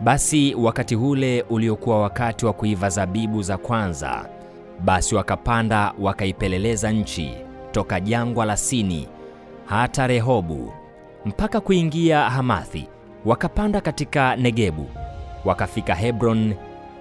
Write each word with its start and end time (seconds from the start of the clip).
Basi 0.00 0.54
wakati 0.54 0.96
ule 0.96 1.42
uliokuwa 1.50 2.00
wakati 2.02 2.46
wa 2.46 2.52
kuiva 2.52 2.88
zabibu 2.88 3.42
za 3.42 3.56
kwanza, 3.58 4.28
basi 4.84 5.14
wakapanda 5.14 5.92
wakaipeleleza 6.00 6.92
nchi 6.92 7.34
toka 7.72 8.00
jangwa 8.00 8.44
la 8.44 8.56
Sini 8.56 9.08
hata 9.66 10.06
Rehobu 10.06 10.72
mpaka 11.24 11.60
kuingia 11.60 12.30
Hamathi, 12.30 12.88
wakapanda 13.24 13.80
katika 13.80 14.36
Negebu, 14.36 14.86
wakafika 15.44 15.94
Hebron 15.94 16.54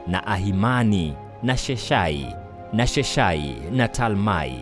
na 0.07 0.27
Ahimani 0.27 1.13
na 1.43 1.57
Sheshai 1.57 2.35
na 2.73 2.87
Sheshai 2.87 3.55
na 3.71 3.87
Talmai, 3.87 4.59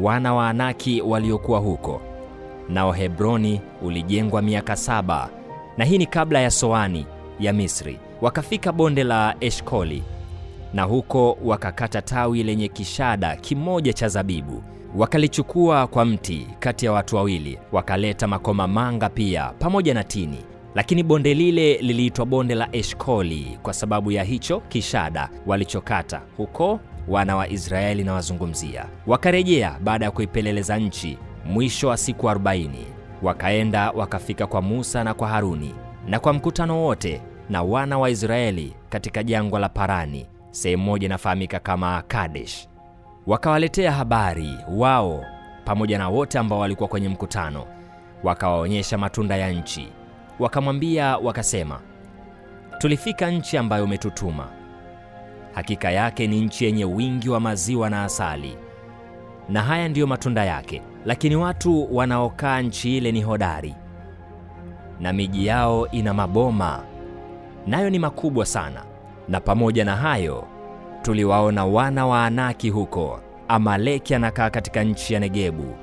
wana 0.00 0.34
wa 0.34 0.48
Anaki 0.48 1.00
waliokuwa 1.02 1.58
huko. 1.58 2.00
Nao 2.68 2.92
Hebroni 2.92 3.60
ulijengwa 3.82 4.42
miaka 4.42 4.76
saba, 4.76 5.28
na 5.76 5.84
hii 5.84 5.98
ni 5.98 6.06
kabla 6.06 6.40
ya 6.40 6.50
Soani 6.50 7.06
ya 7.40 7.52
Misri. 7.52 7.98
Wakafika 8.20 8.72
bonde 8.72 9.04
la 9.04 9.34
Eshkoli, 9.40 10.02
na 10.74 10.82
huko 10.82 11.38
wakakata 11.44 12.02
tawi 12.02 12.42
lenye 12.42 12.68
kishada 12.68 13.36
kimoja 13.36 13.92
cha 13.92 14.08
zabibu, 14.08 14.62
wakalichukua 14.96 15.86
kwa 15.86 16.04
mti 16.04 16.46
kati 16.58 16.86
ya 16.86 16.92
watu 16.92 17.16
wawili, 17.16 17.58
wakaleta 17.72 18.26
makomamanga 18.26 19.08
pia 19.08 19.48
pamoja 19.58 19.94
na 19.94 20.04
tini. 20.04 20.38
Lakini 20.74 21.02
bonde 21.02 21.34
lile 21.34 21.74
liliitwa 21.78 22.26
bonde 22.26 22.54
la 22.54 22.68
Eshkoli 22.72 23.58
kwa 23.62 23.72
sababu 23.72 24.12
ya 24.12 24.24
hicho 24.24 24.60
kishada 24.60 25.30
walichokata 25.46 26.22
huko. 26.36 26.80
Wana 27.08 27.36
wa 27.36 27.48
Israeli 27.48 28.04
na 28.04 28.12
wazungumzia, 28.12 28.86
wakarejea 29.06 29.78
baada 29.80 30.04
ya 30.04 30.10
kuipeleleza 30.10 30.78
nchi 30.78 31.18
mwisho 31.44 31.88
wa 31.88 31.96
siku 31.96 32.26
40, 32.26 32.68
wakaenda 33.22 33.90
wakafika 33.90 34.46
kwa 34.46 34.62
Musa 34.62 35.04
na 35.04 35.14
kwa 35.14 35.28
Haruni 35.28 35.74
na 36.08 36.18
kwa 36.20 36.32
mkutano 36.32 36.82
wote 36.84 37.20
na 37.50 37.62
wana 37.62 37.98
wa 37.98 38.10
Israeli 38.10 38.74
katika 38.88 39.22
jangwa 39.22 39.60
la 39.60 39.68
Parani, 39.68 40.26
sehemu 40.50 40.82
moja 40.84 41.06
inafahamika 41.06 41.58
kama 41.60 42.02
Kadesh. 42.02 42.68
Wakawaletea 43.26 43.92
habari 43.92 44.58
wao 44.70 45.24
pamoja 45.64 45.98
na 45.98 46.08
wote 46.08 46.38
ambao 46.38 46.58
walikuwa 46.58 46.88
kwenye 46.88 47.08
mkutano, 47.08 47.64
wakawaonyesha 48.24 48.98
matunda 48.98 49.36
ya 49.36 49.50
nchi. 49.52 49.88
Wakamwambia 50.38 51.16
wakasema, 51.16 51.80
tulifika 52.78 53.30
nchi 53.30 53.58
ambayo 53.58 53.84
umetutuma. 53.84 54.48
Hakika 55.54 55.90
yake 55.90 56.26
ni 56.26 56.40
nchi 56.40 56.64
yenye 56.64 56.84
wingi 56.84 57.28
wa 57.28 57.40
maziwa 57.40 57.90
na 57.90 58.04
asali, 58.04 58.56
na 59.48 59.62
haya 59.62 59.88
ndiyo 59.88 60.06
matunda 60.06 60.44
yake. 60.44 60.82
Lakini 61.04 61.36
watu 61.36 61.96
wanaokaa 61.96 62.60
nchi 62.62 62.96
ile 62.96 63.12
ni 63.12 63.22
hodari, 63.22 63.74
na 65.00 65.12
miji 65.12 65.46
yao 65.46 65.88
ina 65.90 66.14
maboma, 66.14 66.82
nayo 67.66 67.90
ni 67.90 67.98
makubwa 67.98 68.46
sana. 68.46 68.82
Na 69.28 69.40
pamoja 69.40 69.84
na 69.84 69.96
hayo 69.96 70.44
tuliwaona 71.02 71.64
wana 71.64 72.06
wa 72.06 72.24
Anaki 72.26 72.70
huko. 72.70 73.20
Amaleki 73.48 74.14
anakaa 74.14 74.50
katika 74.50 74.82
nchi 74.84 75.14
ya 75.14 75.20
Negebu, 75.20 75.74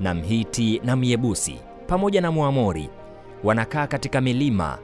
na 0.00 0.14
Mhiti 0.14 0.80
na 0.84 0.96
Myebusi 0.96 1.58
pamoja 1.86 2.20
na 2.20 2.30
Mwamori 2.32 2.88
wanakaa 3.44 3.86
katika 3.86 4.20
milima, 4.20 4.78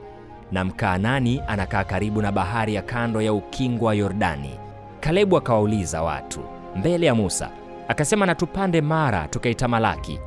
na 0.51 0.63
Mkaanani 0.65 1.41
anakaa 1.47 1.83
karibu 1.83 2.21
na 2.21 2.31
bahari 2.31 2.75
ya 2.75 2.81
kando 2.81 3.21
ya 3.21 3.33
ukingo 3.33 3.85
wa 3.85 3.93
Yordani. 3.95 4.51
Kalebu 4.99 5.37
akawauliza 5.37 6.01
watu 6.03 6.39
mbele 6.75 7.05
ya 7.05 7.15
Musa 7.15 7.49
akasema, 7.87 8.25
na 8.25 8.35
tupande 8.35 8.81
Mara 8.81 9.27
tukaitamalaki, 9.27 10.19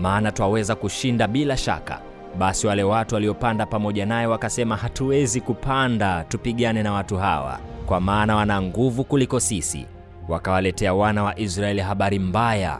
maana 0.00 0.32
twaweza 0.32 0.74
kushinda 0.74 1.28
bila 1.28 1.56
shaka. 1.56 2.00
Basi 2.38 2.66
wale 2.66 2.82
watu 2.82 3.14
waliopanda 3.14 3.66
pamoja 3.66 4.06
naye 4.06 4.26
wakasema, 4.26 4.76
hatuwezi 4.76 5.40
kupanda 5.40 6.24
tupigane 6.24 6.82
na 6.82 6.92
watu 6.92 7.16
hawa, 7.16 7.58
kwa 7.86 8.00
maana 8.00 8.36
wana 8.36 8.62
nguvu 8.62 9.04
kuliko 9.04 9.40
sisi. 9.40 9.86
Wakawaletea 10.28 10.94
wana 10.94 11.22
wa 11.22 11.38
Israeli 11.38 11.80
habari 11.80 12.18
mbaya 12.18 12.78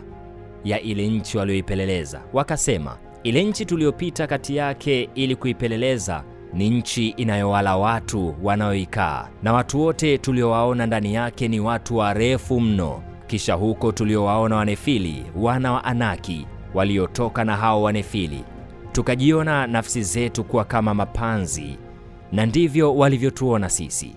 ya 0.65 0.81
ile 0.81 1.09
nchi 1.09 1.39
walioipeleleza, 1.39 2.21
wakasema, 2.33 2.97
ile 3.23 3.45
nchi 3.45 3.65
tuliyopita 3.67 4.27
kati 4.27 4.57
yake 4.57 5.09
ili 5.15 5.37
kuipeleleza 5.37 6.25
ni 6.53 6.71
nchi 6.71 7.09
inayowala 7.09 7.77
watu 7.77 8.35
wanaoikaa, 8.43 9.29
na 9.43 9.53
watu 9.53 9.81
wote 9.81 10.19
tuliowaona 10.19 10.87
ndani 10.87 11.15
yake 11.15 11.49
ni 11.49 11.61
watu 11.61 11.97
warefu 11.97 12.61
mno. 12.61 13.03
Kisha 13.27 13.55
huko 13.55 13.93
tuliowaona 13.93 14.57
Wanefili 14.57 15.25
wana 15.37 15.73
wa 15.73 15.85
Anaki 15.85 16.47
waliotoka 16.75 17.45
na 17.45 17.57
hao 17.57 17.83
Wanefili, 17.83 18.45
tukajiona 18.93 19.67
nafsi 19.67 20.03
zetu 20.03 20.45
kuwa 20.45 20.65
kama 20.65 20.95
mapanzi, 20.95 21.79
na 22.33 22.47
ndivyo 22.47 22.97
walivyotuona 22.97 23.69
sisi. 23.69 24.13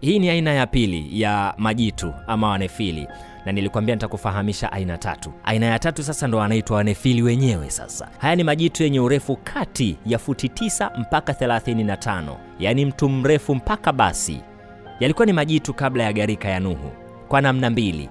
Hii 0.00 0.18
ni 0.18 0.30
aina 0.30 0.52
ya 0.52 0.66
pili 0.66 1.20
ya 1.20 1.54
majitu 1.58 2.14
ama 2.26 2.48
Wanefili, 2.48 3.08
na 3.46 3.52
nilikwambia 3.52 3.94
nitakufahamisha 3.94 4.72
aina 4.72 4.98
tatu. 4.98 5.32
Aina 5.44 5.66
ya 5.66 5.78
tatu 5.78 6.02
sasa 6.02 6.28
ndo 6.28 6.38
wanaitwa 6.38 6.76
Wanefili 6.76 7.22
wenyewe. 7.22 7.70
Sasa 7.70 8.08
haya 8.18 8.36
ni 8.36 8.44
majitu 8.44 8.82
yenye 8.82 9.00
urefu 9.00 9.36
kati 9.44 9.96
ya 10.06 10.18
futi 10.18 10.46
9 10.48 11.00
mpaka 11.00 11.32
35, 11.32 12.36
yaani 12.58 12.84
mtu 12.84 13.08
mrefu 13.08 13.54
mpaka 13.54 13.92
basi. 13.92 14.40
Yalikuwa 15.00 15.26
ni 15.26 15.32
majitu 15.32 15.74
kabla 15.74 16.04
ya 16.04 16.12
gharika 16.12 16.48
ya 16.48 16.60
Nuhu 16.60 16.90
kwa 17.28 17.40
namna 17.40 17.70
mbili. 17.70 18.08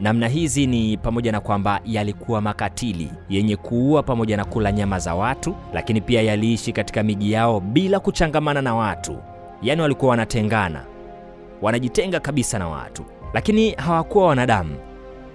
Namna 0.00 0.28
hizi 0.28 0.66
ni 0.66 0.96
pamoja 0.96 1.32
na 1.32 1.40
kwamba 1.40 1.80
yalikuwa 1.84 2.40
makatili 2.40 3.10
yenye 3.28 3.56
kuua 3.56 4.02
pamoja 4.02 4.36
na 4.36 4.44
kula 4.44 4.72
nyama 4.72 4.98
za 4.98 5.14
watu, 5.14 5.54
lakini 5.72 6.00
pia 6.00 6.22
yaliishi 6.22 6.72
katika 6.72 7.02
miji 7.02 7.32
yao 7.32 7.60
bila 7.60 8.00
kuchangamana 8.00 8.62
na 8.62 8.74
watu, 8.74 9.16
yaani 9.62 9.82
walikuwa 9.82 10.10
wanatengana, 10.10 10.84
wanajitenga 11.62 12.20
kabisa 12.20 12.58
na 12.58 12.68
watu, 12.68 13.04
lakini 13.34 13.70
hawakuwa 13.70 14.26
wanadamu. 14.26 14.76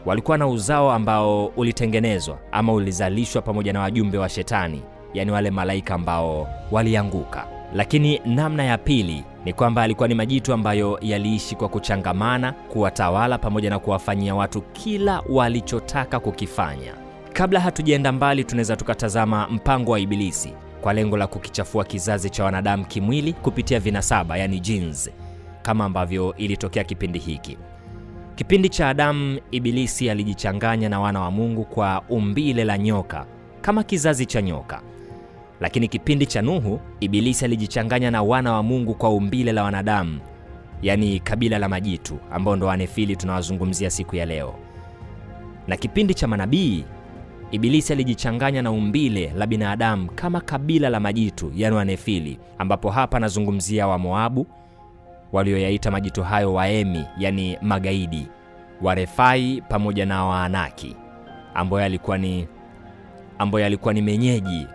Walikuwa 0.06 0.38
na 0.38 0.48
uzao 0.48 0.92
ambao 0.92 1.46
ulitengenezwa 1.46 2.38
ama 2.52 2.74
ulizalishwa 2.74 3.42
pamoja 3.42 3.74
na 3.74 3.80
wajumbe 3.80 4.18
wa 4.18 4.30
Shetani, 4.30 4.81
yaani 5.14 5.31
wale 5.31 5.52
malaika 5.52 5.94
ambao 5.96 6.48
walianguka. 6.72 7.48
Lakini 7.74 8.22
namna 8.25 8.64
ya 8.64 8.78
pili 8.78 9.24
ni 9.45 9.53
kwamba 9.53 9.81
alikuwa 9.81 10.07
ni 10.07 10.16
majitu 10.16 10.53
ambayo 10.53 11.00
yaliishi 11.01 11.55
kwa 11.55 11.69
kuchangamana, 11.69 12.51
kuwatawala 12.53 13.38
pamoja 13.38 13.69
na 13.69 13.79
kuwafanyia 13.79 14.35
watu 14.35 14.61
kila 14.61 15.23
walichotaka 15.29 16.19
kukifanya. 16.19 16.94
Kabla 17.33 17.59
hatujaenda 17.59 18.11
mbali, 18.11 18.44
tunaweza 18.44 18.75
tukatazama 18.75 19.47
mpango 19.50 19.91
wa 19.91 20.00
Ibilisi 20.00 20.53
kwa 20.81 20.94
lengo 20.94 21.17
la 21.17 21.27
kukichafua 21.27 21.83
kizazi 21.85 22.29
cha 22.29 22.44
wanadamu 22.44 22.85
kimwili 22.85 23.33
kupitia 23.33 23.79
vinasaba, 23.79 24.38
yani 24.38 24.59
genes, 24.59 25.09
kama 25.61 25.85
ambavyo 25.85 26.35
ilitokea 26.38 26.83
kipindi 26.83 27.19
hiki. 27.19 27.57
Kipindi 28.35 28.69
cha 28.69 28.89
Adamu, 28.89 29.39
Ibilisi 29.51 30.09
alijichanganya 30.09 30.89
na 30.89 31.00
wana 31.00 31.21
wa 31.21 31.31
Mungu 31.31 31.66
kwa 31.66 32.01
umbile 32.09 32.63
la 32.63 32.77
nyoka, 32.77 33.25
kama 33.61 33.83
kizazi 33.83 34.25
cha 34.25 34.41
nyoka 34.41 34.81
lakini 35.59 35.88
kipindi 35.88 36.25
cha 36.25 36.42
Nuhu 36.42 36.80
Ibilisi 37.00 37.46
alijichanganya 37.46 38.12
na 38.12 38.24
wana 38.24 38.53
wa 38.53 38.64
Mungu 38.64 38.94
kwa 38.96 39.09
umbile 39.09 39.52
la 39.53 39.64
wanadamu, 39.64 40.20
yaani 40.81 41.20
kabila 41.20 41.59
la 41.59 41.70
majitu 41.70 42.18
ambao 42.31 42.56
ndo 42.56 42.68
Wanefili 42.68 43.16
tunawazungumzia 43.16 43.90
siku 43.90 44.16
ya 44.16 44.25
leo. 44.25 44.56
Na 45.68 45.78
kipindi 45.78 46.14
cha 46.14 46.28
manabii 46.28 46.84
Ibilisi 47.52 47.94
alijichanganya 47.94 48.62
na 48.62 48.72
umbile 48.72 49.34
la 49.38 49.48
binadamu 49.48 50.12
kama 50.16 50.42
kabila 50.42 50.90
la 50.90 51.00
majitu, 51.00 51.52
yaani 51.56 51.75
Wanefili, 51.75 52.40
ambapo 52.58 52.90
hapa 52.90 53.18
anazungumzia 53.18 53.88
Wamoabu 53.88 54.48
walioyaita 55.31 55.92
majitu 55.92 56.24
hayo 56.24 56.53
Waemi, 56.53 57.06
yaani 57.18 57.58
magaidi, 57.62 58.28
Warefai 58.81 59.64
pamoja 59.69 60.06
na 60.06 60.25
Waanaki 60.25 60.96
ambayo 61.53 61.81
yalikuwa 61.84 62.18
ni 62.18 62.48
ambayo 63.40 63.64
yalikuwa 63.64 63.94
ni 63.94 64.02
menyeji 64.02 64.68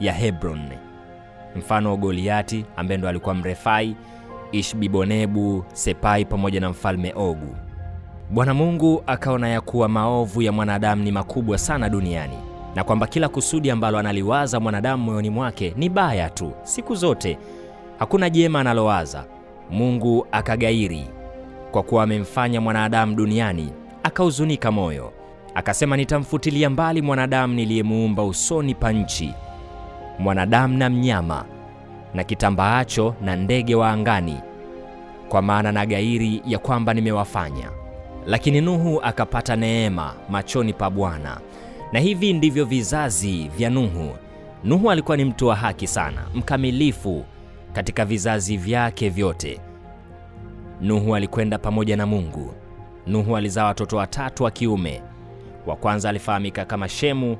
ya 0.00 0.12
Hebron, 0.12 0.60
mfano 1.56 1.96
Goliati 1.96 2.64
ambaye 2.76 2.98
ndo 2.98 3.08
alikuwa 3.08 3.34
Mrefai, 3.34 3.96
Ishbibonebu, 4.52 5.64
Sepai 5.72 6.24
pamoja 6.24 6.60
na 6.60 6.70
mfalme 6.70 7.12
Ogu. 7.16 7.56
Bwana 8.30 8.54
Mungu 8.54 9.02
akaona 9.06 9.48
ya 9.48 9.60
kuwa 9.60 9.88
maovu 9.88 10.42
ya 10.42 10.52
mwanadamu 10.52 11.02
ni 11.04 11.12
makubwa 11.12 11.58
sana 11.58 11.88
duniani 11.88 12.36
na 12.74 12.84
kwamba 12.84 13.06
kila 13.06 13.28
kusudi 13.28 13.70
ambalo 13.70 13.98
analiwaza 13.98 14.60
mwanadamu 14.60 15.04
moyoni 15.04 15.30
mwake 15.30 15.74
ni 15.76 15.88
baya 15.88 16.30
tu 16.30 16.52
siku 16.62 16.94
zote, 16.94 17.38
hakuna 17.98 18.30
jema 18.30 18.60
analowaza. 18.60 19.24
Mungu 19.70 20.26
akagairi 20.32 21.04
kwa 21.70 21.82
kuwa 21.82 22.02
amemfanya 22.02 22.60
mwanadamu 22.60 23.14
duniani, 23.14 23.72
akahuzunika 24.02 24.70
moyo, 24.72 25.12
akasema, 25.54 25.96
nitamfutilia 25.96 26.70
mbali 26.70 27.02
mwanadamu 27.02 27.54
niliyemuumba 27.54 28.24
usoni 28.24 28.74
pa 28.74 28.92
nchi 28.92 29.34
mwanadamu 30.20 30.78
na 30.78 30.90
mnyama 30.90 31.44
na 32.14 32.24
kitambaacho 32.24 33.14
na 33.22 33.36
ndege 33.36 33.74
wa 33.74 33.90
angani, 33.90 34.40
kwa 35.28 35.42
maana 35.42 35.72
na 35.72 35.86
gairi 35.86 36.42
ya 36.46 36.58
kwamba 36.58 36.94
nimewafanya. 36.94 37.70
Lakini 38.26 38.60
Nuhu 38.60 39.00
akapata 39.02 39.56
neema 39.56 40.14
machoni 40.30 40.72
pa 40.72 40.90
Bwana. 40.90 41.40
Na 41.92 42.00
hivi 42.00 42.32
ndivyo 42.32 42.64
vizazi 42.64 43.48
vya 43.56 43.70
Nuhu. 43.70 44.10
Nuhu 44.64 44.90
alikuwa 44.90 45.16
ni 45.16 45.24
mtu 45.24 45.46
wa 45.46 45.56
haki 45.56 45.86
sana, 45.86 46.26
mkamilifu, 46.34 47.24
katika 47.72 48.04
vizazi 48.04 48.56
vyake 48.56 49.08
vyote. 49.08 49.60
Nuhu 50.80 51.16
alikwenda 51.16 51.58
pamoja 51.58 51.96
na 51.96 52.06
Mungu. 52.06 52.54
Nuhu 53.06 53.36
alizaa 53.36 53.64
watoto 53.64 53.96
watatu 53.96 54.44
wa 54.44 54.50
kiume. 54.50 55.02
Wa 55.66 55.76
kwanza 55.76 56.08
alifahamika 56.08 56.64
kama 56.64 56.88
Shemu, 56.88 57.36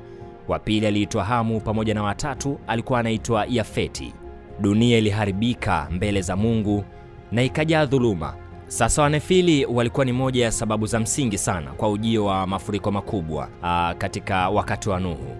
wa 0.51 0.59
pili 0.59 0.87
aliitwa 0.87 1.23
Hamu, 1.23 1.61
pamoja 1.61 1.93
na 1.93 2.03
watatu 2.03 2.59
alikuwa 2.67 2.99
anaitwa 2.99 3.45
Yafeti. 3.49 4.13
Dunia 4.59 4.97
iliharibika 4.97 5.87
mbele 5.91 6.21
za 6.21 6.35
Mungu 6.35 6.83
na 7.31 7.43
ikajaa 7.43 7.85
dhuluma. 7.85 8.33
Sasa 8.67 9.01
Wanefili 9.01 9.65
walikuwa 9.65 10.05
ni 10.05 10.11
moja 10.11 10.43
ya 10.43 10.51
sababu 10.51 10.85
za 10.85 10.99
msingi 10.99 11.37
sana 11.37 11.71
kwa 11.71 11.89
ujio 11.89 12.25
wa 12.25 12.47
mafuriko 12.47 12.91
makubwa 12.91 13.49
aa, 13.63 13.93
katika 13.93 14.49
wakati 14.49 14.89
wa 14.89 14.99
Nuhu. 14.99 15.35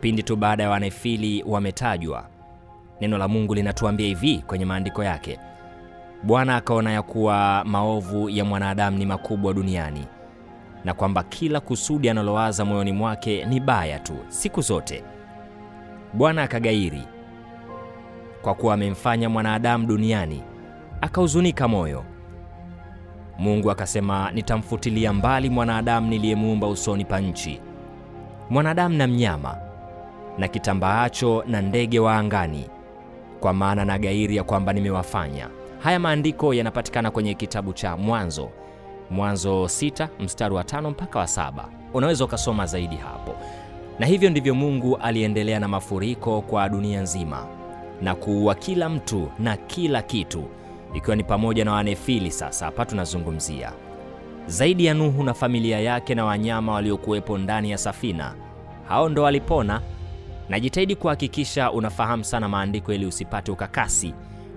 Pindi 0.00 0.22
tu 0.22 0.36
baada 0.36 0.62
ya 0.62 0.70
Wanefili 0.70 1.44
wametajwa, 1.46 2.24
neno 3.00 3.18
la 3.18 3.28
Mungu 3.28 3.54
linatuambia 3.54 4.06
hivi 4.06 4.44
kwenye 4.46 4.64
maandiko 4.64 5.04
yake: 5.04 5.38
Bwana 6.22 6.56
akaona 6.56 6.92
ya 6.92 7.02
kuwa 7.02 7.62
maovu 7.66 8.30
ya 8.30 8.44
mwanadamu 8.44 8.98
ni 8.98 9.06
makubwa 9.06 9.54
duniani 9.54 10.06
na 10.84 10.94
kwamba 10.94 11.22
kila 11.22 11.60
kusudi 11.60 12.08
analowaza 12.10 12.64
moyoni 12.64 12.92
mwake 12.92 13.44
ni 13.44 13.60
baya 13.60 13.98
tu 13.98 14.14
siku 14.28 14.60
zote. 14.60 15.04
Bwana 16.12 16.42
akagairi 16.42 17.02
kwa 18.42 18.54
kuwa 18.54 18.74
amemfanya 18.74 19.28
mwanadamu 19.28 19.86
duniani, 19.86 20.42
akahuzunika 21.00 21.68
moyo. 21.68 22.04
Mungu 23.38 23.70
akasema, 23.70 24.30
nitamfutilia 24.30 25.12
mbali 25.12 25.50
mwanadamu 25.50 26.08
niliyemuumba 26.08 26.66
usoni 26.66 27.04
pa 27.04 27.20
nchi, 27.20 27.60
mwanadamu 28.50 28.96
na 28.96 29.06
mnyama 29.06 29.56
na 30.38 30.48
kitambaacho 30.48 31.44
na 31.46 31.60
ndege 31.60 31.98
wa 32.00 32.16
angani, 32.16 32.66
kwa 33.40 33.52
maana 33.52 33.84
na 33.84 33.98
gairi 33.98 34.36
ya 34.36 34.44
kwamba 34.44 34.72
nimewafanya. 34.72 35.48
Haya 35.82 35.98
maandiko 35.98 36.54
yanapatikana 36.54 37.10
kwenye 37.10 37.34
kitabu 37.34 37.72
cha 37.72 37.96
Mwanzo, 37.96 38.50
Mwanzo 39.10 39.64
6 39.64 40.08
mstari 40.20 40.54
wa 40.54 40.64
tano 40.64 40.90
mpaka 40.90 41.18
wa 41.18 41.26
saba. 41.26 41.68
Unaweza 41.94 42.24
ukasoma 42.24 42.66
zaidi 42.66 42.96
hapo. 42.96 43.34
Na 43.98 44.06
hivyo 44.06 44.30
ndivyo 44.30 44.54
Mungu 44.54 44.96
aliendelea 44.96 45.60
na 45.60 45.68
mafuriko 45.68 46.40
kwa 46.42 46.68
dunia 46.68 47.00
nzima 47.00 47.46
na 48.02 48.14
kuua 48.14 48.54
kila 48.54 48.88
mtu 48.88 49.28
na 49.38 49.56
kila 49.56 50.02
kitu, 50.02 50.44
ikiwa 50.94 51.16
ni 51.16 51.24
pamoja 51.24 51.64
na 51.64 51.72
Wanefili. 51.72 52.30
Sasa 52.30 52.64
hapa 52.66 52.84
tunazungumzia 52.86 53.72
zaidi 54.46 54.84
ya 54.84 54.94
Nuhu 54.94 55.22
na 55.24 55.34
familia 55.34 55.80
yake 55.80 56.14
na 56.14 56.24
wanyama 56.24 56.72
waliokuwepo 56.72 57.38
ndani 57.38 57.70
ya 57.70 57.78
safina. 57.78 58.34
Hao 58.88 59.08
ndo 59.08 59.22
walipona. 59.22 59.80
Najitahidi 60.48 60.96
kuhakikisha 60.96 61.72
unafahamu 61.72 62.24
sana 62.24 62.48
maandiko 62.48 62.92
ili 62.92 63.06
usipate 63.06 63.52
ukakasi 63.52 64.14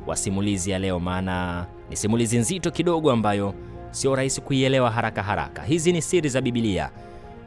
wa 0.07 0.15
simulizi 0.15 0.71
ya 0.71 0.79
leo, 0.79 0.99
maana 0.99 1.65
ni 1.89 1.95
simulizi 1.95 2.37
nzito 2.37 2.71
kidogo 2.71 3.11
ambayo 3.11 3.53
sio 3.95 4.15
rahisi 4.15 4.41
kuielewa 4.41 4.91
haraka 4.91 5.23
haraka. 5.23 5.63
Hizi 5.63 5.91
ni 5.91 6.01
siri 6.01 6.29
za 6.29 6.41
Biblia 6.41 6.89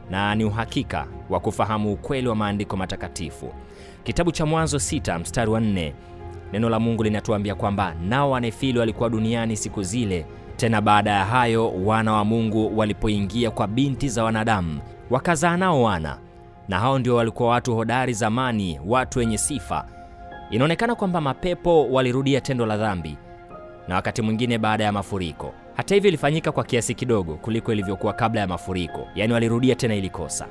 na 0.09 0.35
ni 0.35 0.43
uhakika 0.45 1.07
wa 1.29 1.39
kufahamu 1.39 1.93
ukweli 1.93 2.27
wa 2.27 2.35
maandiko 2.35 2.77
matakatifu. 2.77 3.53
Kitabu 4.03 4.31
cha 4.31 4.45
Mwanzo 4.45 4.79
sita 4.79 5.19
mstari 5.19 5.51
wa 5.51 5.59
nne 5.59 5.93
neno 6.53 6.69
la 6.69 6.79
Mungu 6.79 7.03
linatuambia 7.03 7.55
kwamba 7.55 7.93
nao 8.07 8.31
Wanefili 8.31 8.79
walikuwa 8.79 9.09
duniani 9.09 9.57
siku 9.57 9.83
zile. 9.83 10.25
Tena 10.57 10.81
baada 10.81 11.11
ya 11.11 11.25
hayo 11.25 11.71
wana 11.85 12.13
wa 12.13 12.25
Mungu 12.25 12.77
walipoingia 12.77 13.51
kwa 13.51 13.67
binti 13.67 14.09
za 14.09 14.23
wanadamu, 14.23 14.79
wakazaa 15.09 15.57
nao 15.57 15.83
wana, 15.83 16.17
na 16.67 16.79
hao 16.79 16.99
ndio 16.99 17.15
walikuwa 17.15 17.49
watu 17.49 17.75
hodari 17.75 18.13
zamani, 18.13 18.79
watu 18.85 19.19
wenye 19.19 19.37
sifa. 19.37 19.85
Inaonekana 20.51 20.95
kwamba 20.95 21.21
mapepo 21.21 21.89
walirudia 21.89 22.41
tendo 22.41 22.65
la 22.65 22.77
dhambi, 22.77 23.17
na 23.87 23.95
wakati 23.95 24.21
mwingine 24.21 24.57
baada 24.57 24.83
ya 24.83 24.91
mafuriko. 24.91 25.53
Hata 25.79 25.95
hivyo, 25.95 26.07
ilifanyika 26.07 26.51
kwa 26.51 26.63
kiasi 26.63 26.95
kidogo 26.95 27.35
kuliko 27.35 27.73
ilivyokuwa 27.73 28.13
kabla 28.13 28.41
ya 28.41 28.47
mafuriko, 28.47 29.07
yaani 29.15 29.33
walirudia 29.33 29.75
tena 29.75 29.95
ili 29.95 30.09
kosa. 30.09 30.47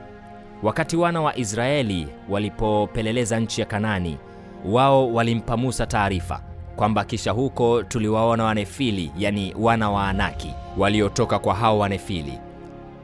Wakati 0.63 0.97
wana 0.97 1.21
wa 1.21 1.37
Israeli 1.37 2.09
walipopeleleza 2.29 3.41
nchi 3.41 3.61
ya 3.61 3.67
Kanani, 3.67 4.19
wao 4.67 5.13
walimpa 5.15 5.57
Musa 5.57 5.87
taarifa 5.87 6.41
kwamba 6.77 7.05
kisha 7.05 7.31
huko 7.33 7.83
tuliwaona 7.83 8.45
Wanefili, 8.45 9.13
yani 9.19 9.55
wana 9.59 9.91
wa 9.91 10.09
Anaki 10.09 10.55
waliotoka 10.77 11.39
kwa 11.39 11.55
hao 11.55 11.79
Wanefili, 11.79 12.39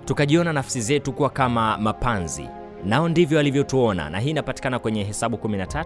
tukajiona 0.04 0.52
nafsi 0.52 0.80
zetu 0.80 1.12
kuwa 1.12 1.30
kama 1.30 1.78
mapanzi, 1.78 2.48
nao 2.84 3.08
ndivyo 3.08 3.36
walivyotuona. 3.36 4.10
Na 4.10 4.18
hii 4.20 4.30
inapatikana 4.30 4.78
kwenye 4.78 5.04
Hesabu 5.04 5.36
13 5.36 5.84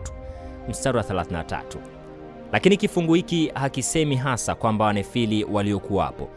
mstari 0.68 0.98
wa 0.98 1.04
33. 1.04 1.97
Lakini 2.52 2.76
kifungu 2.76 3.14
hiki 3.14 3.50
hakisemi 3.54 4.16
hasa 4.16 4.54
kwamba 4.54 4.84
Wanefili 4.84 5.44
waliokuwapo, 5.44 6.28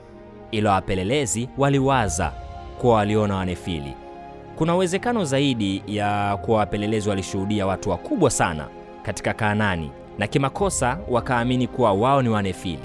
ila 0.51 0.71
wapelelezi 0.71 1.49
waliwaza 1.57 2.33
kuwa 2.77 2.95
waliona 2.95 3.35
Wanefili. 3.35 3.93
Kuna 4.55 4.75
uwezekano 4.75 5.25
zaidi 5.25 5.83
ya 5.87 6.37
kuwa 6.37 6.57
wapelelezi 6.57 7.09
walishuhudia 7.09 7.65
watu 7.67 7.89
wakubwa 7.89 8.29
sana 8.29 8.67
katika 9.03 9.33
Kaanani 9.33 9.91
na 10.17 10.27
kimakosa 10.27 10.97
wakaamini 11.09 11.67
kuwa 11.67 11.93
wao 11.93 12.21
ni 12.21 12.29
Wanefili. 12.29 12.83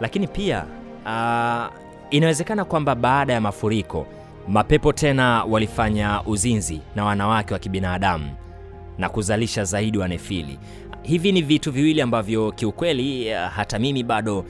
Lakini 0.00 0.26
pia 0.26 0.64
uh, 1.06 1.74
inawezekana 2.10 2.64
kwamba 2.64 2.94
baada 2.94 3.32
ya 3.32 3.40
mafuriko 3.40 4.06
mapepo 4.48 4.92
tena 4.92 5.44
walifanya 5.44 6.22
uzinzi 6.26 6.80
na 6.96 7.04
wanawake 7.04 7.52
wa 7.54 7.58
kibinadamu 7.60 8.30
na 8.98 9.08
kuzalisha 9.08 9.64
zaidi 9.64 9.98
Wanefili. 9.98 10.58
Hivi 11.06 11.32
ni 11.32 11.42
vitu 11.42 11.72
viwili 11.72 12.00
ambavyo 12.00 12.52
kiukweli 12.52 13.28
hata 13.30 13.78
mimi 13.78 14.02
bado 14.02 14.44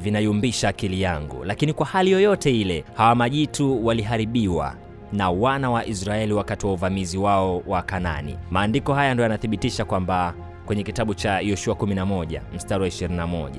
vinayumbisha 0.00 0.68
akili 0.68 1.02
yangu, 1.02 1.44
lakini 1.44 1.72
kwa 1.72 1.86
hali 1.86 2.10
yoyote 2.10 2.60
ile 2.60 2.84
hawa 2.94 3.14
majitu 3.14 3.86
waliharibiwa 3.86 4.74
na 5.12 5.30
wana 5.30 5.70
wa 5.70 5.86
Israeli 5.86 6.32
wakati 6.32 6.66
wa 6.66 6.72
uvamizi 6.72 7.18
wao 7.18 7.62
wa 7.66 7.82
Kanani. 7.82 8.38
Maandiko 8.50 8.94
haya 8.94 9.14
ndio 9.14 9.22
yanathibitisha 9.22 9.84
kwamba 9.84 10.34
kwenye 10.66 10.82
kitabu 10.82 11.14
cha 11.14 11.40
Yoshua 11.40 11.74
11 11.74 12.40
mstari 12.54 12.82
wa 12.82 12.88
21, 12.88 13.50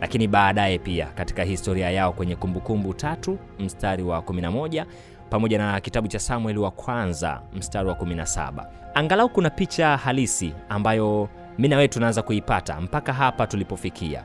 lakini 0.00 0.28
baadaye 0.28 0.78
pia 0.78 1.06
katika 1.06 1.42
historia 1.44 1.90
yao 1.90 2.12
kwenye 2.12 2.36
Kumbukumbu 2.36 2.94
tatu 2.94 3.38
mstari 3.58 4.02
wa 4.02 4.18
11 4.20 4.84
pamoja 5.30 5.58
na 5.58 5.80
kitabu 5.80 6.08
cha 6.08 6.18
Samueli 6.18 6.58
wa 6.58 6.70
kwanza 6.70 7.42
mstari 7.54 7.88
wa 7.88 7.94
17. 7.94 8.66
Angalau 8.94 9.28
kuna 9.28 9.50
picha 9.50 9.96
halisi 9.96 10.52
ambayo 10.68 11.28
mimi 11.58 11.68
na 11.68 11.76
wewe 11.76 11.88
tunaanza 11.88 12.22
kuipata 12.22 12.80
mpaka 12.80 13.12
hapa 13.12 13.46
tulipofikia 13.46 14.24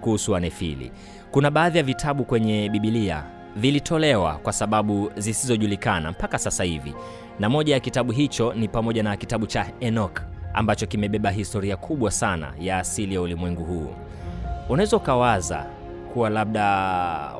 kuhusu 0.00 0.32
Wanefili. 0.32 0.92
Kuna 1.30 1.50
baadhi 1.50 1.78
ya 1.78 1.84
vitabu 1.84 2.24
kwenye 2.24 2.68
Biblia 2.68 3.24
vilitolewa 3.56 4.34
kwa 4.34 4.52
sababu 4.52 5.10
zisizojulikana 5.16 6.10
mpaka 6.10 6.38
sasa 6.38 6.64
hivi, 6.64 6.94
na 7.40 7.48
moja 7.48 7.74
ya 7.74 7.80
kitabu 7.80 8.12
hicho 8.12 8.54
ni 8.54 8.68
pamoja 8.68 9.02
na 9.02 9.16
kitabu 9.16 9.46
cha 9.46 9.66
Enoch 9.80 10.20
ambacho 10.54 10.86
kimebeba 10.86 11.30
historia 11.30 11.76
kubwa 11.76 12.10
sana 12.10 12.52
ya 12.60 12.78
asili 12.78 13.14
ya 13.14 13.20
ulimwengu 13.20 13.64
huu. 13.64 13.90
Unaweza 14.68 14.96
ukawaza 14.96 15.66
kuwa 16.12 16.30
labda 16.30 16.64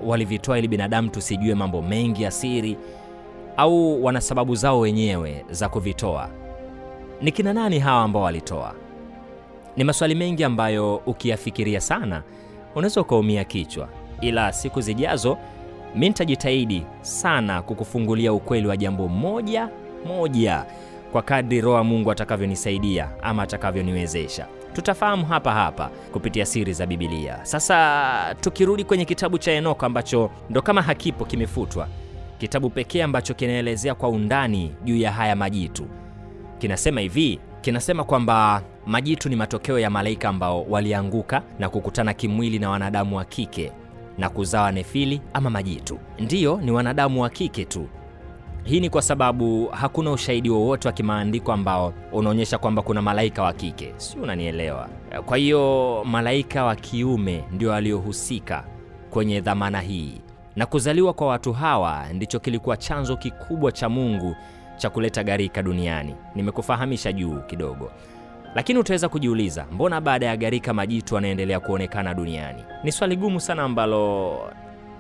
walivitoa 0.04 0.58
ili 0.58 0.68
binadamu 0.68 1.08
tusijue 1.08 1.54
mambo 1.54 1.82
mengi 1.82 2.22
ya 2.22 2.30
siri, 2.30 2.76
au 3.56 4.04
wana 4.04 4.20
sababu 4.20 4.54
zao 4.54 4.80
wenyewe 4.80 5.44
za 5.50 5.68
kuvitoa. 5.68 6.28
Ni 7.22 7.32
kina 7.32 7.52
nani 7.52 7.78
hawa 7.78 8.02
ambao 8.02 8.22
walitoa? 8.22 8.83
Ni 9.76 9.84
maswali 9.84 10.14
mengi 10.14 10.44
ambayo 10.44 10.96
ukiyafikiria 10.96 11.80
sana 11.80 12.22
unaweza 12.74 13.00
ukaumia 13.00 13.44
kichwa, 13.44 13.88
ila 14.20 14.52
siku 14.52 14.80
zijazo 14.80 15.38
mi 15.94 16.08
nitajitahidi 16.08 16.82
sana 17.00 17.62
kukufungulia 17.62 18.32
ukweli 18.32 18.66
wa 18.66 18.76
jambo 18.76 19.08
moja 19.08 19.68
moja 20.06 20.64
kwa 21.12 21.22
kadri 21.22 21.60
Roho 21.60 21.84
Mungu 21.84 22.10
atakavyonisaidia 22.10 23.08
ama 23.22 23.42
atakavyoniwezesha. 23.42 24.46
Tutafahamu 24.72 25.26
hapa 25.26 25.52
hapa 25.52 25.90
kupitia 26.12 26.46
siri 26.46 26.72
za 26.72 26.86
Bibilia. 26.86 27.38
Sasa 27.44 28.34
tukirudi 28.40 28.84
kwenye 28.84 29.04
kitabu 29.04 29.38
cha 29.38 29.52
Enoko 29.52 29.86
ambacho 29.86 30.30
ndo 30.50 30.62
kama 30.62 30.82
hakipo, 30.82 31.24
kimefutwa, 31.24 31.88
kitabu 32.38 32.70
pekee 32.70 33.02
ambacho 33.02 33.34
kinaelezea 33.34 33.94
kwa 33.94 34.08
undani 34.08 34.74
juu 34.84 34.96
ya 34.96 35.12
haya 35.12 35.36
majitu, 35.36 35.86
kinasema 36.58 37.00
hivi 37.00 37.40
kinasema 37.64 38.04
kwamba 38.04 38.62
majitu 38.86 39.28
ni 39.28 39.36
matokeo 39.36 39.78
ya 39.78 39.90
malaika 39.90 40.28
ambao 40.28 40.62
walianguka 40.62 41.42
na 41.58 41.68
kukutana 41.68 42.14
kimwili 42.14 42.58
na 42.58 42.70
wanadamu 42.70 43.16
wa 43.16 43.24
kike 43.24 43.72
na 44.18 44.28
kuzawa 44.28 44.72
Nefili 44.72 45.20
ama 45.34 45.50
majitu. 45.50 45.98
Ndiyo, 46.18 46.60
ni 46.62 46.70
wanadamu 46.70 47.22
wa 47.22 47.30
kike 47.30 47.64
tu. 47.64 47.88
Hii 48.64 48.80
ni 48.80 48.90
kwa 48.90 49.02
sababu 49.02 49.66
hakuna 49.66 50.10
ushahidi 50.12 50.50
wowote 50.50 50.88
wa 50.88 50.92
kimaandiko 50.94 51.52
ambao 51.52 51.92
unaonyesha 52.12 52.58
kwamba 52.58 52.82
kuna 52.82 53.02
malaika 53.02 53.42
wa 53.42 53.52
kike, 53.52 53.94
si 53.96 54.18
unanielewa? 54.18 54.88
Kwa 55.26 55.36
hiyo 55.36 56.02
malaika 56.06 56.64
wa 56.64 56.76
kiume 56.76 57.44
ndio 57.52 57.70
waliohusika 57.70 58.64
kwenye 59.10 59.40
dhamana 59.40 59.80
hii, 59.80 60.20
na 60.56 60.66
kuzaliwa 60.66 61.12
kwa 61.12 61.26
watu 61.26 61.52
hawa 61.52 62.06
ndicho 62.12 62.40
kilikuwa 62.40 62.76
chanzo 62.76 63.16
kikubwa 63.16 63.72
cha 63.72 63.88
Mungu 63.88 64.36
cha 64.76 64.90
kuleta 64.90 65.24
gharika 65.24 65.62
duniani. 65.62 66.14
Nimekufahamisha 66.34 67.12
juu 67.12 67.40
kidogo. 67.46 67.90
Lakini 68.54 68.78
utaweza 68.78 69.08
kujiuliza, 69.08 69.66
mbona 69.72 70.00
baada 70.00 70.26
ya 70.26 70.36
gharika 70.36 70.72
majitu 70.74 71.16
anaendelea 71.18 71.60
kuonekana 71.60 72.14
duniani? 72.14 72.64
Ni 72.84 72.92
swali 72.92 73.16
gumu 73.16 73.40
sana 73.40 73.62
ambalo 73.62 74.38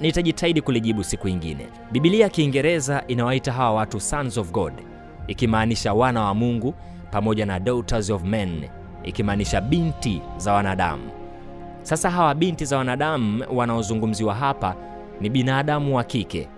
nitajitahidi 0.00 0.60
kulijibu 0.60 1.04
siku 1.04 1.28
ingine. 1.28 1.66
Biblia 1.92 2.20
ya 2.22 2.28
Kiingereza 2.28 3.04
inawaita 3.08 3.52
hawa 3.52 3.74
watu 3.74 4.00
sons 4.00 4.38
of 4.38 4.50
God, 4.52 4.72
ikimaanisha 5.26 5.94
wana 5.94 6.22
wa 6.24 6.34
Mungu, 6.34 6.74
pamoja 7.10 7.46
na 7.46 7.60
daughters 7.60 8.10
of 8.10 8.22
men, 8.24 8.64
ikimaanisha 9.04 9.60
binti 9.60 10.22
za 10.36 10.52
wanadamu. 10.52 11.10
Sasa 11.82 12.10
hawa 12.10 12.34
binti 12.34 12.64
za 12.64 12.78
wanadamu 12.78 13.44
wanaozungumziwa 13.52 14.34
hapa 14.34 14.76
ni 15.20 15.30
binadamu 15.30 15.96
wa 15.96 16.04
kike 16.04 16.48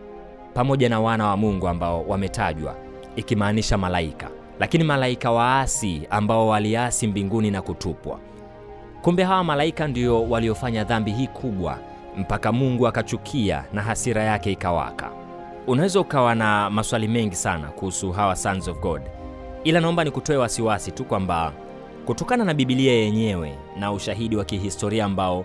pamoja 0.55 0.89
na 0.89 1.01
wana 1.01 1.27
wa 1.27 1.37
Mungu 1.37 1.69
ambao 1.69 2.03
wametajwa, 2.09 2.75
ikimaanisha 3.17 3.79
malaika, 3.79 4.31
lakini 4.61 4.85
malaika 4.85 5.31
waasi 5.31 6.03
ambao 6.11 6.49
waliasi 6.49 7.07
mbinguni 7.07 7.51
na 7.51 7.63
kutupwa. 7.63 8.19
Kumbe 9.03 9.25
hawa 9.25 9.45
malaika 9.45 9.89
ndio 9.89 10.23
waliofanya 10.29 10.85
dhambi 10.85 11.11
hii 11.13 11.27
kubwa 11.27 11.79
mpaka 12.17 12.53
Mungu 12.53 12.87
akachukia 12.87 13.65
na 13.73 13.83
hasira 13.83 14.23
yake 14.23 14.53
ikawaka. 14.53 15.11
Unaweza 15.67 16.01
ukawa 16.01 16.35
na 16.35 16.71
maswali 16.71 17.09
mengi 17.09 17.35
sana 17.37 17.69
kuhusu 17.69 18.13
hawa 18.13 18.37
sons 18.37 18.69
of 18.69 18.81
God, 18.81 19.03
ila 19.65 19.81
naomba 19.81 20.05
nikutoe 20.05 20.37
wasiwasi 20.37 20.93
tu 20.93 21.05
kwamba 21.05 21.53
kutokana 22.07 22.45
na 22.45 22.55
Biblia 22.55 22.93
yenyewe 22.93 23.59
na 23.79 23.93
ushahidi 23.93 24.37
wa 24.37 24.45
kihistoria 24.45 25.05
ambao 25.05 25.45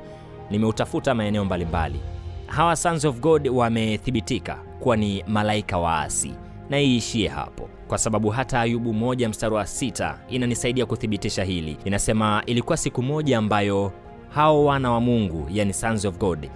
nimeutafuta 0.49 1.15
maeneo 1.15 1.45
mbalimbali, 1.45 1.99
hawa 2.47 2.75
sons 2.75 3.05
of 3.05 3.19
God 3.19 3.47
wamethibitika 3.47 4.55
kuwa 4.79 4.97
ni 4.97 5.23
malaika 5.27 5.77
waasi, 5.77 6.33
na 6.71 6.79
iishie 6.81 7.27
hapo, 7.27 7.69
kwa 7.87 7.97
sababu 7.97 8.29
hata 8.29 8.61
Ayubu 8.61 8.93
moja 8.93 9.29
mstari 9.29 9.55
wa 9.55 9.67
sita 9.67 10.19
inanisaidia 10.29 10.85
kuthibitisha 10.85 11.43
hili. 11.43 11.77
Inasema 11.85 12.43
ilikuwa 12.45 12.77
siku 12.77 13.01
moja 13.03 13.37
ambayo 13.37 13.91
hao 14.29 14.65
wana 14.65 14.91
wa 14.91 15.01
Mungu, 15.01 15.47
yani 15.51 15.73
sons 15.73 16.05
of 16.05 16.17
God, 16.17 16.49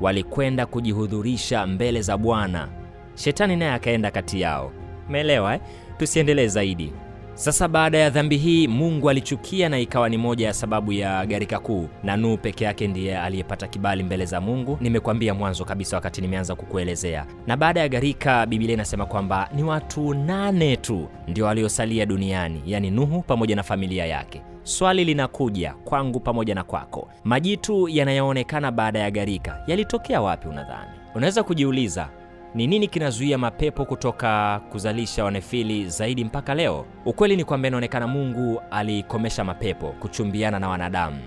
walikwenda 0.00 0.66
kujihudhurisha 0.66 1.66
mbele 1.66 2.02
za 2.02 2.16
Bwana, 2.16 2.68
shetani 3.14 3.56
naye 3.56 3.72
akaenda 3.72 4.10
kati 4.10 4.40
yao. 4.40 4.72
Umeelewa 5.08 5.54
eh? 5.54 5.60
Tusiendelee 5.98 6.46
zaidi. 6.46 6.92
Sasa 7.40 7.68
baada 7.68 7.98
ya 7.98 8.10
dhambi 8.10 8.36
hii 8.36 8.68
Mungu 8.68 9.10
alichukia 9.10 9.68
na 9.68 9.78
ikawa 9.78 10.08
ni 10.08 10.16
moja 10.18 10.46
ya 10.46 10.52
sababu 10.52 10.92
ya 10.92 11.26
gharika 11.26 11.58
kuu, 11.58 11.88
na 12.02 12.16
Nuhu 12.16 12.36
peke 12.38 12.64
yake 12.64 12.88
ndiye 12.88 13.18
aliyepata 13.18 13.68
kibali 13.68 14.02
mbele 14.02 14.26
za 14.26 14.40
Mungu. 14.40 14.78
Nimekwambia 14.80 15.34
mwanzo 15.34 15.64
kabisa 15.64 15.96
wakati 15.96 16.20
nimeanza 16.20 16.54
kukuelezea. 16.54 17.26
Na 17.46 17.56
baada 17.56 17.80
ya 17.80 17.88
gharika, 17.88 18.46
Biblia 18.46 18.74
inasema 18.74 19.06
kwamba 19.06 19.48
ni 19.54 19.62
watu 19.64 20.14
nane 20.14 20.76
tu 20.76 21.08
ndio 21.28 21.44
waliosalia 21.46 22.06
duniani, 22.06 22.62
yaani 22.66 22.90
Nuhu 22.90 23.22
pamoja 23.22 23.56
na 23.56 23.62
familia 23.62 24.06
yake. 24.06 24.42
Swali 24.62 25.04
linakuja 25.04 25.74
kwangu 25.84 26.20
pamoja 26.20 26.54
na 26.54 26.64
kwako, 26.64 27.08
majitu 27.24 27.88
yanayoonekana 27.88 28.72
baada 28.72 28.98
ya 28.98 29.10
gharika 29.10 29.62
yalitokea 29.66 30.20
wapi? 30.20 30.48
Unadhani? 30.48 30.90
Unaweza 31.14 31.42
kujiuliza 31.42 32.08
ni 32.54 32.66
nini 32.66 32.88
kinazuia 32.88 33.38
mapepo 33.38 33.84
kutoka 33.84 34.60
kuzalisha 34.72 35.24
wanefili 35.24 35.88
zaidi 35.88 36.24
mpaka 36.24 36.54
leo? 36.54 36.84
Ukweli 37.04 37.36
ni 37.36 37.44
kwamba 37.44 37.68
inaonekana 37.68 38.06
Mungu 38.06 38.60
alikomesha 38.70 39.44
mapepo 39.44 39.88
kuchumbiana 39.88 40.58
na 40.58 40.68
wanadamu 40.68 41.18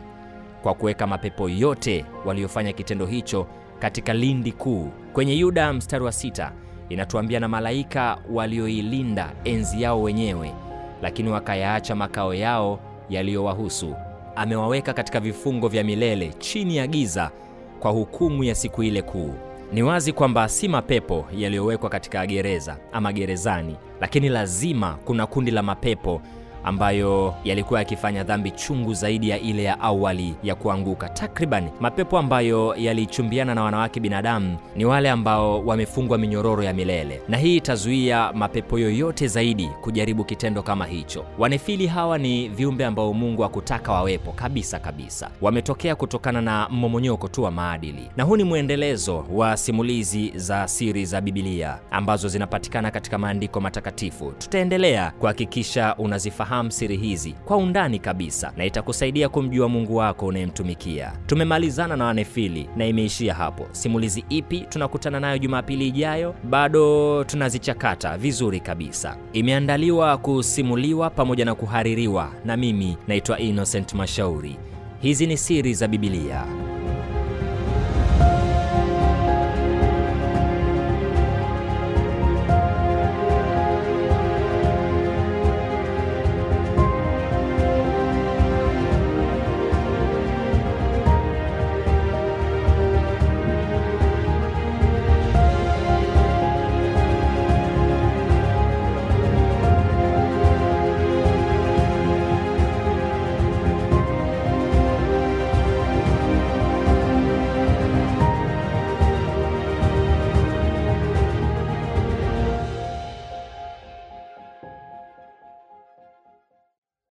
kwa 0.63 0.73
kuweka 0.73 1.07
mapepo 1.07 1.49
yote 1.49 2.05
waliofanya 2.25 2.73
kitendo 2.73 3.05
hicho 3.05 3.47
katika 3.79 4.13
lindi 4.13 4.51
kuu. 4.51 4.89
Kwenye 5.13 5.33
Yuda 5.33 5.73
mstari 5.73 6.03
wa 6.03 6.11
sita 6.11 6.51
inatuambia, 6.89 7.39
na 7.39 7.47
malaika 7.47 8.17
walioilinda 8.31 9.31
enzi 9.43 9.81
yao 9.81 10.01
wenyewe, 10.01 10.53
lakini 11.01 11.29
wakayaacha 11.29 11.95
makao 11.95 12.33
yao 12.33 12.79
yaliyowahusu, 13.09 13.95
amewaweka 14.35 14.93
katika 14.93 15.19
vifungo 15.19 15.67
vya 15.67 15.83
milele 15.83 16.33
chini 16.39 16.77
ya 16.77 16.87
giza 16.87 17.31
kwa 17.79 17.91
hukumu 17.91 18.43
ya 18.43 18.55
siku 18.55 18.83
ile 18.83 19.01
kuu. 19.01 19.33
Ni 19.73 19.83
wazi 19.83 20.13
kwamba 20.13 20.49
si 20.49 20.67
mapepo 20.67 21.25
yaliyowekwa 21.37 21.89
katika 21.89 22.27
gereza 22.27 22.77
ama 22.91 23.13
gerezani, 23.13 23.75
lakini 24.01 24.29
lazima 24.29 24.97
kuna 25.05 25.27
kundi 25.27 25.51
la 25.51 25.63
mapepo 25.63 26.21
ambayo 26.63 27.33
yalikuwa 27.43 27.79
yakifanya 27.79 28.23
dhambi 28.23 28.51
chungu 28.51 28.93
zaidi 28.93 29.29
ya 29.29 29.39
ile 29.39 29.63
ya 29.63 29.79
awali 29.79 30.35
ya 30.43 30.55
kuanguka. 30.55 31.09
Takriban 31.09 31.69
mapepo 31.79 32.17
ambayo 32.17 32.75
yalichumbiana 32.77 33.55
na 33.55 33.63
wanawake 33.63 33.99
binadamu 33.99 34.57
ni 34.75 34.85
wale 34.85 35.09
ambao 35.09 35.65
wamefungwa 35.65 36.17
minyororo 36.17 36.63
ya 36.63 36.73
milele, 36.73 37.21
na 37.29 37.37
hii 37.37 37.55
itazuia 37.57 38.31
mapepo 38.33 38.79
yoyote 38.79 39.27
zaidi 39.27 39.69
kujaribu 39.81 40.23
kitendo 40.23 40.63
kama 40.63 40.85
hicho. 40.85 41.25
Wanefili 41.39 41.87
hawa 41.87 42.17
ni 42.17 42.49
viumbe 42.49 42.85
ambao 42.85 43.13
Mungu 43.13 43.41
hakutaka 43.41 43.91
wawepo 43.91 44.31
kabisa 44.31 44.79
kabisa, 44.79 45.29
wametokea 45.41 45.95
kutokana 45.95 46.41
na 46.41 46.67
mmomonyoko 46.69 47.27
tu 47.27 47.43
wa 47.43 47.51
maadili, 47.51 48.09
na 48.17 48.23
huu 48.23 48.37
ni 48.37 48.43
mwendelezo 48.43 49.25
wa 49.31 49.57
simulizi 49.57 50.31
za 50.35 50.67
siri 50.67 51.05
za 51.05 51.21
Biblia 51.21 51.79
ambazo 51.91 52.27
zinapatikana 52.27 52.91
katika 52.91 53.17
maandiko 53.17 53.61
matakatifu. 53.61 54.31
Tutaendelea 54.37 55.11
kuhakikisha 55.19 55.95
unazifahamu 55.97 56.52
siri 56.69 56.97
hizi 56.97 57.31
kwa 57.45 57.57
undani 57.57 57.99
kabisa 57.99 58.53
na 58.57 58.65
itakusaidia 58.65 59.29
kumjua 59.29 59.69
Mungu 59.69 59.95
wako 59.95 60.25
unayemtumikia. 60.25 61.11
Tumemalizana 61.27 61.95
na 61.97 62.05
wanefili 62.05 62.69
na 62.77 62.85
imeishia 62.85 63.33
hapo. 63.33 63.67
Simulizi 63.71 64.25
ipi 64.29 64.59
tunakutana 64.69 65.19
nayo 65.19 65.37
Jumapili 65.37 65.87
ijayo? 65.87 66.35
Bado 66.43 67.23
tunazichakata 67.23 68.17
vizuri 68.17 68.59
kabisa. 68.59 69.17
Imeandaliwa, 69.33 70.17
kusimuliwa 70.17 71.09
pamoja 71.09 71.45
na 71.45 71.55
kuhaririwa 71.55 72.31
na 72.45 72.57
mimi 72.57 72.97
naitwa 73.07 73.39
Innocent 73.39 73.93
Mashauri. 73.93 74.55
Hizi 74.99 75.27
ni 75.27 75.37
siri 75.37 75.73
za 75.73 75.87
Biblia. 75.87 76.45